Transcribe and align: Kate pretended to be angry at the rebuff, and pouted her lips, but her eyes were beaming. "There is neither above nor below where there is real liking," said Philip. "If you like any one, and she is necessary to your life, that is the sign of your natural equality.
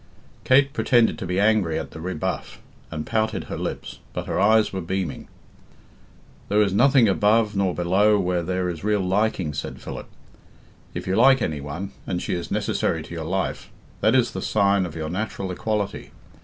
Kate 0.43 0.73
pretended 0.73 1.19
to 1.19 1.27
be 1.27 1.39
angry 1.39 1.77
at 1.77 1.91
the 1.91 2.01
rebuff, 2.01 2.59
and 2.89 3.05
pouted 3.05 3.43
her 3.43 3.55
lips, 3.59 3.99
but 4.13 4.25
her 4.25 4.39
eyes 4.39 4.73
were 4.73 4.81
beaming. 4.81 5.27
"There 6.49 6.59
is 6.63 6.73
neither 6.73 7.07
above 7.11 7.55
nor 7.55 7.75
below 7.75 8.17
where 8.17 8.41
there 8.41 8.67
is 8.67 8.83
real 8.83 9.01
liking," 9.01 9.53
said 9.53 9.79
Philip. 9.79 10.07
"If 10.95 11.05
you 11.05 11.15
like 11.15 11.39
any 11.39 11.61
one, 11.61 11.91
and 12.07 12.19
she 12.19 12.33
is 12.33 12.49
necessary 12.49 13.03
to 13.03 13.13
your 13.13 13.25
life, 13.25 13.69
that 13.99 14.15
is 14.15 14.31
the 14.31 14.41
sign 14.41 14.87
of 14.87 14.95
your 14.95 15.07
natural 15.11 15.51
equality. 15.51 16.09